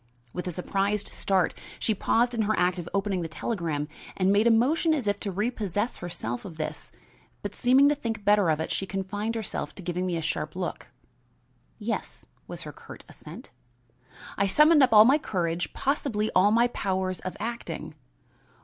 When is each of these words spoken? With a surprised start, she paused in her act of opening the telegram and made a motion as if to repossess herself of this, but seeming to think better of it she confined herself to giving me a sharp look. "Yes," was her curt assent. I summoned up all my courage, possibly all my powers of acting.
With 0.33 0.47
a 0.47 0.51
surprised 0.51 1.09
start, 1.09 1.53
she 1.77 1.93
paused 1.93 2.33
in 2.33 2.41
her 2.41 2.57
act 2.57 2.79
of 2.79 2.89
opening 2.91 3.21
the 3.21 3.27
telegram 3.27 3.87
and 4.17 4.31
made 4.33 4.47
a 4.47 4.49
motion 4.49 4.95
as 4.95 5.05
if 5.07 5.19
to 5.19 5.31
repossess 5.31 5.97
herself 5.97 6.43
of 6.43 6.57
this, 6.57 6.91
but 7.43 7.53
seeming 7.53 7.87
to 7.89 7.93
think 7.93 8.25
better 8.25 8.49
of 8.49 8.59
it 8.59 8.71
she 8.71 8.87
confined 8.87 9.35
herself 9.35 9.75
to 9.75 9.83
giving 9.83 10.07
me 10.07 10.17
a 10.17 10.21
sharp 10.23 10.55
look. 10.55 10.87
"Yes," 11.77 12.25
was 12.47 12.63
her 12.63 12.73
curt 12.73 13.03
assent. 13.07 13.51
I 14.39 14.47
summoned 14.47 14.81
up 14.81 14.91
all 14.91 15.05
my 15.05 15.19
courage, 15.19 15.71
possibly 15.71 16.31
all 16.35 16.49
my 16.51 16.65
powers 16.69 17.19
of 17.19 17.37
acting. 17.39 17.93